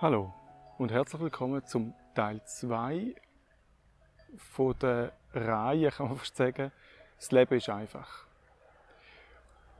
[0.00, 0.32] Hallo
[0.78, 3.16] und herzlich willkommen zum Teil 2
[4.36, 6.70] von der Reihe, kann man fast sagen,
[7.16, 8.24] das Leben ist einfach.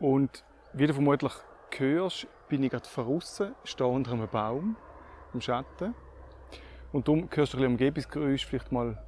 [0.01, 0.43] Und
[0.73, 1.33] wie du vermutlich
[1.77, 4.75] hörst, bin ich gerade draussen, stehe unter einem Baum
[5.35, 5.95] im Schatten.
[6.91, 9.01] Und darum hörst du ein bisschen Umgebungsgeräusch, vielleicht mal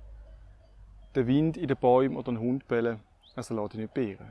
[1.17, 3.03] den Wind in den Bäumen oder einen Hund bellen.
[3.35, 4.31] Also lass dich nicht beirren.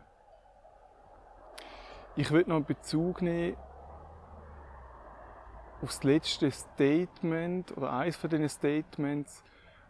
[2.16, 3.58] Ich würde noch einen Bezug nehmen
[5.82, 9.44] auf das letzte Statement oder eines von diesen Statements,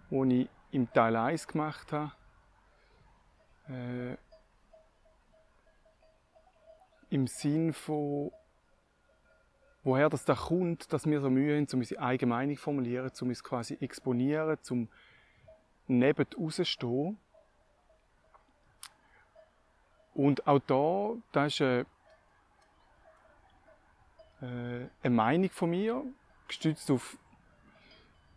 [0.10, 2.12] wo ich im Teil 1 gemacht habe.
[3.68, 4.18] Äh,
[7.10, 8.32] Im Sinn von,
[9.84, 13.12] woher das da kommt, dass wir so Mühe haben, um unsere eigene Meinung zu formulieren,
[13.22, 14.90] um uns quasi exponieren, um
[15.88, 17.18] neben rauszustehen.
[20.14, 21.86] Und auch da, das ist eine äh,
[24.46, 26.04] eine Meinung von mir,
[26.48, 27.18] gestützt auf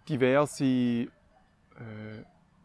[0.08, 1.08] diverse äh,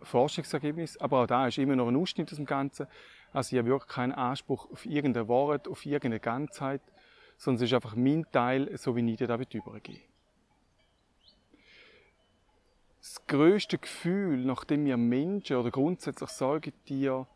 [0.02, 1.00] Forschungsergebnisse.
[1.02, 2.88] Aber auch da ist immer noch ein Ausschnitt aus dem Ganzen.
[3.34, 6.82] Also ich habe wirklich keinen Anspruch auf irgendein Wort, auf irgendeine Ganzheit,
[7.38, 10.02] sondern es ist einfach mein Teil, so wie ich dir damit übergebe.
[13.00, 17.28] Das größte Gefühl, nachdem wir Menschen oder grundsätzlich Säugetiere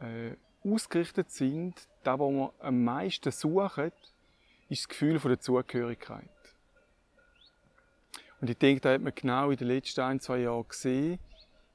[0.00, 3.92] äh, ausgerichtet sind, da wo wir am meisten suchen,
[4.68, 6.28] ist das Gefühl der Zugehörigkeit.
[8.40, 11.18] Und ich denke, da hat man genau in den letzten ein, zwei Jahren gesehen,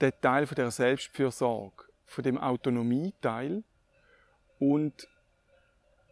[0.00, 3.62] den Teil von der Selbstfürsorge, von dem Autonomieteil
[4.58, 5.08] und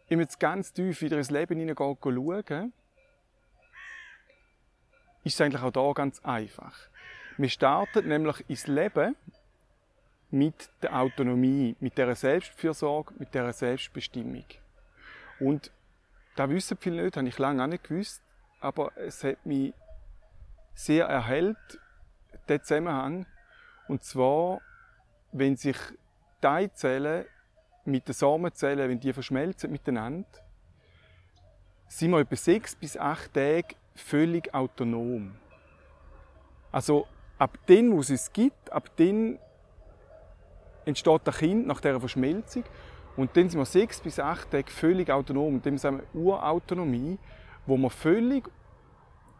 [0.09, 2.73] man jetzt ganz tief wieder ins Leben hineingeht, schauen,
[5.23, 6.75] ist es eigentlich auch da ganz einfach.
[7.37, 9.15] Wir starten nämlich ins Leben
[10.29, 14.45] mit der Autonomie, mit der Selbstfürsorge, mit der Selbstbestimmung.
[15.39, 15.71] Und
[16.35, 18.21] da wissen viele nicht, habe ich lange auch nicht gewusst,
[18.59, 19.73] aber es hat mich
[20.73, 21.79] sehr erhellt,
[22.47, 23.25] der Zusammenhang.
[23.87, 24.61] Und zwar,
[25.31, 25.77] wenn sich
[26.41, 27.25] die Eizellen
[27.85, 30.27] mit den Samenzellen, wenn die verschmelzen miteinander,
[31.87, 35.31] sind wir etwa sechs bis acht Tage völlig autonom.
[36.71, 37.07] Also
[37.37, 39.37] ab dem, wo es es gibt, ab dem
[40.85, 42.63] entsteht der Kind nach dieser Verschmelzung
[43.17, 45.55] und dann sind wir sechs bis acht Tage völlig autonom.
[45.55, 47.17] Und dem sagen wir Urautonomie,
[47.65, 48.49] wo wir völlig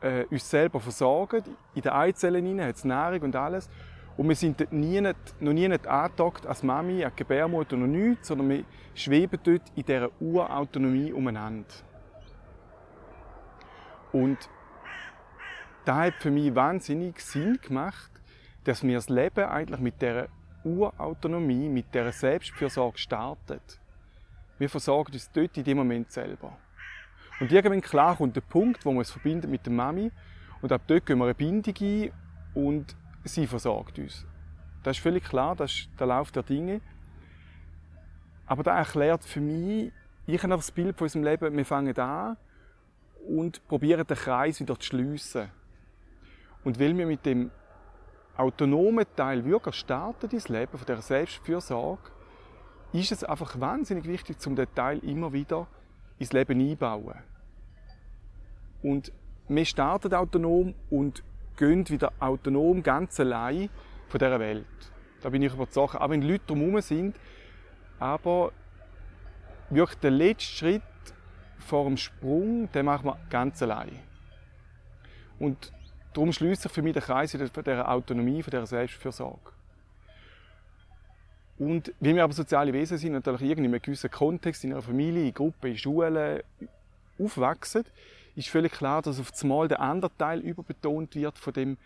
[0.02, 1.44] äh, uns selber versorgen.
[1.74, 3.70] In den Eizellen hinein hat es Nahrung und alles.
[4.18, 8.50] Und wir sind dort nie noch nie angedockt als Mami, als Gebärmutter noch nichts, sondern
[8.50, 11.66] wir schweben dort in dieser Urautonomie umeinander.
[14.12, 14.50] Und
[15.86, 18.12] da hat für mich wahnsinnig Sinn gemacht,
[18.64, 20.28] dass wir das Leben eigentlich mit der
[20.64, 23.80] Urautonomie, mit der Selbstfürsorge startet.
[24.60, 26.56] Wir versorgen uns dort in dem Moment selber.
[27.40, 30.12] Und irgendwann klar kommt der Punkt, wo man es verbindet mit der Mami
[30.62, 32.12] und ab dort gehen wir eine Bindung ein
[32.54, 34.28] und sie versorgt uns.
[34.84, 36.82] Das ist völlig klar, das ist der Lauf der Dinge.
[38.46, 39.92] Aber das erklärt für mich,
[40.28, 42.38] ich habe das Bild von unserem Leben, wir fangen an
[43.28, 45.50] und probieren den Kreis wieder zu schliessen.
[46.64, 47.52] Und weil wir mit dem
[48.38, 52.12] autonomen Teil wirklich starten, ins Leben, von der Selbstfürsorge,
[52.94, 55.68] ist es einfach wahnsinnig wichtig, zum den Teil immer wieder
[56.20, 57.16] ins Leben einbauen.
[58.84, 59.12] Und
[59.48, 61.24] wir starten autonom und
[61.58, 63.70] gehen wieder autonom ganz allein
[64.08, 64.66] von dieser Welt.
[65.22, 65.96] Da bin ich überzeugt.
[65.96, 67.16] Auch wenn Leute drumherum sind,
[68.00, 68.52] aber
[69.70, 70.82] wirklich der letzte Schritt
[71.62, 74.00] vor dem Sprung, den machen wir ganz allein.
[75.40, 75.72] Und
[76.14, 79.52] darum schließt sich für mich der Kreis von dieser Autonomie, von dieser Selbstfürsorge.
[81.58, 85.28] Und wie wir aber soziale Wesen sind, natürlich in einem gewissen Kontext, in einer Familie,
[85.28, 86.42] in Gruppen, in Schulen
[87.20, 87.86] aufwachsen,
[88.36, 91.78] ist völlig klar, dass auf einmal der andere Teil überbetont wird von dem,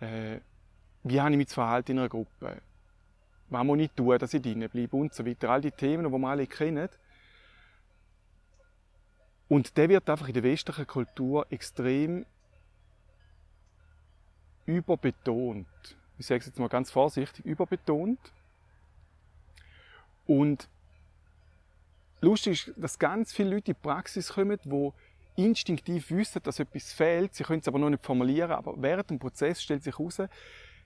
[0.00, 0.38] äh,
[1.02, 2.60] wie habe ich mich zu verhalten in einer Gruppe,
[3.50, 5.50] was muss ich tun, dass ich drinnen bleibe und so weiter.
[5.50, 6.88] All die Themen, die wir alle kennen.
[9.48, 12.26] Und der wird einfach in der westlichen Kultur extrem
[14.66, 15.66] überbetont.
[16.18, 18.18] Ich sage es jetzt mal ganz vorsichtig, überbetont.
[20.26, 20.68] Und
[22.20, 24.92] lustig ist, dass ganz viele Leute in die Praxis kommen, die
[25.36, 27.34] instinktiv wissen, dass etwas fehlt.
[27.34, 30.20] Sie können es aber noch nicht formulieren, aber während dem Prozess stellt sich heraus,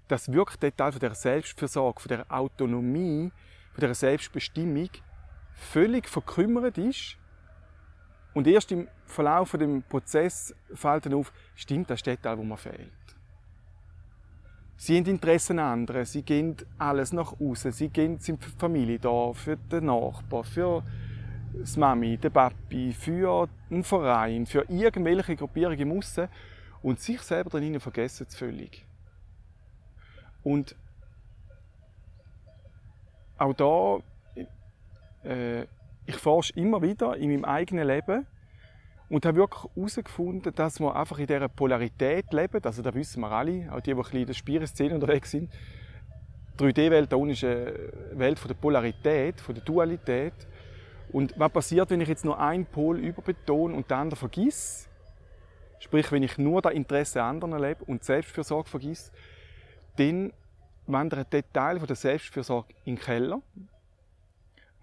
[0.07, 3.33] dass wirklich der Teil von der Selbstfürsorge, von der Autonomie,
[3.73, 4.91] von der Selbstbestimmung
[5.55, 7.17] völlig verkümmert ist.
[8.35, 12.39] Und erst im Verlauf von dem Prozess fällt dann auf, stimmt, das ist der Teil,
[12.39, 12.91] wo mir fehlt.
[14.77, 18.59] Sie haben Interessen an anderen, sie gehen alles nach außen, sie gehen, sind für die
[18.59, 20.83] Familie da, für den Nachbar, für
[21.53, 26.29] das Mami, den Papi, für einen Verein, für irgendwelche Gruppierungen im Aussen
[26.83, 28.85] und sich selber drinnen vergessen es völlig.
[30.43, 30.75] Und
[33.39, 33.99] auch da,
[35.29, 35.67] äh,
[36.07, 38.27] ich forsche immer wieder in meinem eigenen Leben
[39.09, 42.61] und habe wirklich herausgefunden, dass wir einfach in dieser Polarität leben.
[42.65, 45.51] Also, das wissen wir alle, auch die, die in der Spieleszene unterwegs sind.
[46.59, 47.75] Die 3D-Welt ist eine
[48.13, 50.35] Welt von der Polarität, von der Dualität.
[51.13, 54.89] Und was passiert, wenn ich jetzt nur einen Pol überbetone und den anderen vergiss?
[55.79, 59.13] Sprich, wenn ich nur das Interesse an anderen lebe und Selbstfürsorge vergiss,
[59.97, 60.33] dann
[60.87, 63.43] wandert der Teil der Selbstfürsorge in den Keller.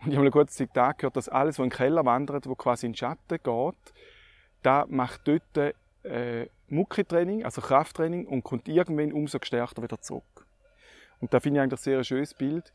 [0.04, 2.86] Und ich habe gutes Zitat gehört, dass alles, was in den Keller wandert, wo quasi
[2.86, 3.94] in den Schatten geht,
[4.62, 10.46] da macht dort äh, Mucki-Training, also Krafttraining, und kommt irgendwann umso gestärkter wieder zurück.
[11.20, 12.72] Und da finde ich eigentlich ein sehr schönes Bild,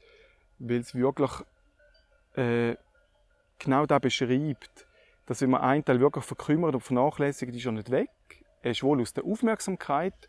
[0.59, 1.31] weil es wirklich
[2.35, 2.77] äh,
[3.59, 4.87] genau das beschreibt,
[5.27, 8.11] dass wenn man einen Teil wirklich verkümmert und vernachlässigt, ist er nicht weg.
[8.63, 10.29] Er ist wohl aus der Aufmerksamkeit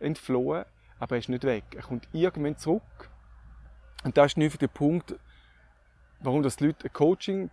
[0.00, 0.64] entflohen,
[0.98, 1.64] aber er ist nicht weg.
[1.76, 3.10] Er kommt irgendwann zurück.
[4.04, 5.14] Und das ist nicht der Punkt,
[6.22, 7.50] warum das Leute ein Coaching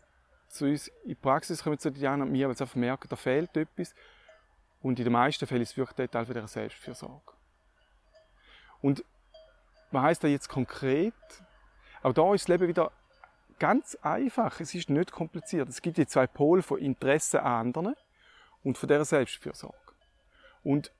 [0.47, 3.15] zu uns in die Praxis kommen, zu Diana und mir, weil sie einfach merken, da
[3.15, 3.93] fehlt etwas.
[4.81, 7.33] Und in den meisten Fällen ist es wirklich der Teil von dieser Selbstfürsorge.
[8.81, 9.03] Und
[9.91, 11.13] was heisst das jetzt konkret?
[12.01, 12.91] Auch da ist das Leben wieder
[13.59, 14.59] ganz einfach.
[14.59, 15.67] Es ist nicht kompliziert.
[15.67, 17.95] Es gibt die zwei Pole von Interesse an anderen
[18.63, 19.75] und von dieser Selbstfürsorge.
[20.63, 20.91] Und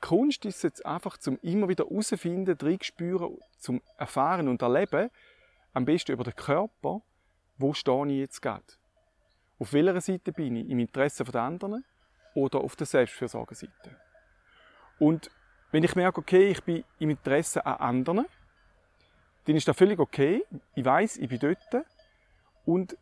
[0.00, 5.10] Kunst ist jetzt einfach zum immer wieder herausfinden, spüren, zum erfahren und erleben,
[5.74, 7.02] am besten über den Körper,
[7.58, 8.64] wo stehe ich jetzt gerade?
[9.58, 10.68] Auf welcher Seite bin ich?
[10.68, 11.84] Im Interesse der anderen
[12.34, 13.96] oder auf der Selbstfürsorgeseite?
[14.98, 15.30] Und
[15.70, 18.26] wenn ich merke, okay, ich bin im Interesse an anderen,
[19.44, 20.44] dann ist das völlig okay.
[20.74, 21.84] Ich weiß, ich bin dort
[22.64, 22.96] und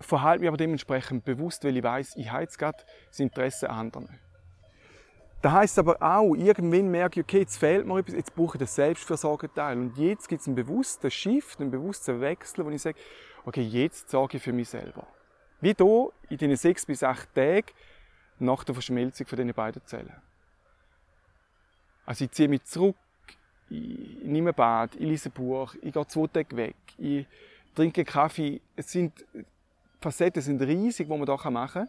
[0.00, 3.78] verhalte mich aber dementsprechend bewusst, weil ich weiß, ich habe jetzt gerade das Interesse an
[3.78, 4.08] anderen.
[5.44, 8.60] Das heisst aber auch, irgendwann merke ich, okay, jetzt fehlt mir etwas, jetzt brauche ich
[8.60, 9.76] den Selbstversorgeteil.
[9.76, 12.96] Und jetzt gibt es einen bewussten Shift, einen bewussten Wechsel, wo ich sage,
[13.44, 15.06] okay, jetzt sorge ich für mich selber.
[15.60, 17.66] Wie hier in diesen sechs bis acht Tagen
[18.38, 20.16] nach der Verschmelzung von diesen beiden Zellen.
[22.06, 22.96] Also ich ziehe mich zurück,
[23.68, 27.26] ich nehme ein Bad, ich lese ein Buch, ich gehe zwei Tage weg, ich
[27.74, 28.62] trinke Kaffee.
[28.76, 29.26] Es sind
[30.00, 31.88] Facetten sind riesig, die man hier machen kann.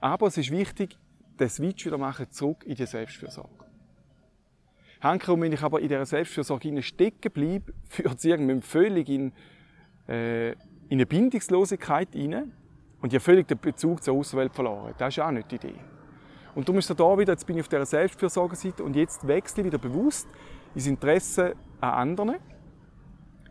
[0.00, 0.98] Aber es ist wichtig,
[1.38, 3.50] den Switch wieder machen, zurück in die Selbstfürsorge.
[5.00, 9.32] Hankerum, wenn ich aber in dieser Selbstfürsorge stecken bleibe, führt es irgendwann völlig in
[10.08, 10.52] äh,
[10.88, 12.52] in eine Bindungslosigkeit hinein
[13.00, 14.94] und habe völlig den Bezug zur Außenwelt verloren.
[14.98, 15.74] Das ist auch nicht die Idee.
[16.54, 19.66] Und darum ist da wieder, jetzt bin ich auf dieser Selbstfürsorgeseite und jetzt wechsle ich
[19.66, 20.26] wieder bewusst
[20.74, 22.36] ins Interesse an anderen,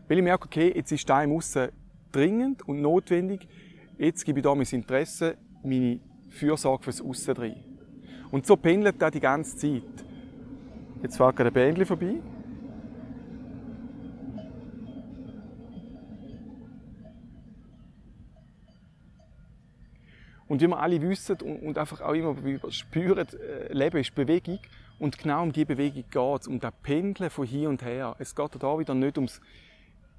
[0.07, 1.69] weil ich merke, okay, jetzt ist da im Aussen
[2.11, 3.47] dringend und notwendig,
[3.97, 5.99] jetzt gebe ich da mein Interesse, meine
[6.29, 7.74] Fürsorge fürs Aussen drin.
[8.35, 9.81] Und so pendelt das die ganze Zeit.
[11.01, 12.15] Jetzt fährt gerade ein Bändchen vorbei.
[20.49, 22.35] Und wie wir alle wissen und einfach auch immer
[22.71, 24.59] spüren, äh, Leben ist Bewegung.
[24.99, 28.17] Und genau um diese Bewegung geht es, um das Pendeln von hier und her.
[28.19, 29.39] Es geht da wieder nicht ums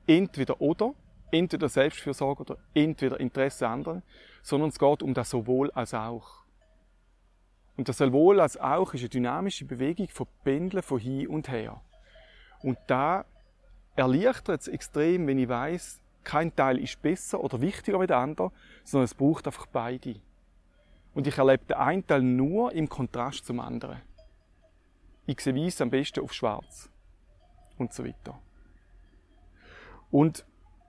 [0.07, 0.95] entweder oder,
[1.31, 4.01] entweder Selbstfürsorge oder entweder Interesse anderer,
[4.43, 6.46] sondern es geht um das sowohl als auch.
[7.77, 11.81] Und das sowohl als auch ist eine dynamische Bewegung von Pendeln von hier und her.
[12.63, 13.25] Und da
[13.95, 18.51] erleichtert es extrem, wenn ich weiß, kein Teil ist besser oder wichtiger als der andere,
[18.85, 20.17] sondern es braucht einfach beide.
[21.15, 24.01] Und ich erlebe den einen Teil nur im Kontrast zum anderen.
[25.27, 26.91] Ich sehe weiß am besten auf schwarz.
[27.79, 28.39] Und so weiter.
[30.11, 30.45] Und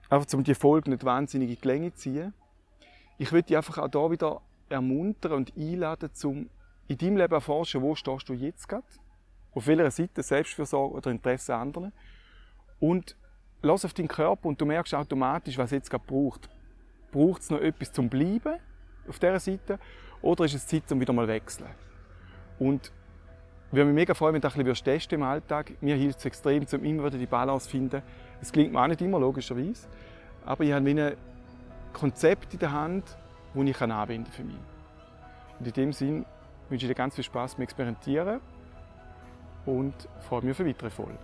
[0.08, 2.34] einfach um die Folge nicht wahnsinnig in die Länge zu ziehen,
[3.18, 6.48] ich würde dich einfach auch hier wieder ermuntern und einladen, zum
[6.88, 8.84] in deinem Leben erforschen, wo stehst du jetzt gerade,
[9.54, 11.92] auf welcher Seite, Selbstfürsorge oder Interesse an anderen.
[12.80, 13.16] Und
[13.62, 16.48] lass auf deinen Körper und du merkst automatisch, was es jetzt gerade braucht.
[17.12, 18.58] Braucht es noch etwas zum Bleiben
[19.06, 19.78] auf dieser Seite
[20.22, 21.68] oder ist es Zeit, um wieder mal zu wechseln?
[22.58, 22.92] Und
[23.68, 25.74] ich würde mich mega freuen, wenn du ein bisschen testen im Alltag.
[25.82, 28.02] Mir hilft es extrem, um immer wieder die Balance zu finden.
[28.40, 29.88] Es klingt mir auch nicht immer, logischerweise.
[30.46, 31.16] Aber ich habe ein
[31.92, 33.04] Konzept in der Hand,
[33.54, 34.56] das ich anwenden kann für mich.
[35.58, 36.24] Und in dem Sinn
[36.70, 38.40] wünsche dir ganz viel Spaß beim Experimentieren
[39.66, 41.18] und freue mich auf eine weitere Folge.